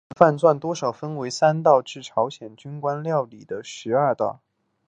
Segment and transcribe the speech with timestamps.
[0.07, 4.41] 按饭馔多少分为三道至朝鲜宫廷料理的十二道。